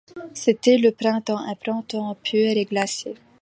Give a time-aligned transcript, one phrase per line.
[0.33, 3.13] C’était le printemps, un printemps pur et glacé.